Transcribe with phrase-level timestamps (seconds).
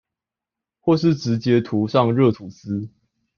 [0.79, 2.89] 或是直接塗上熱吐司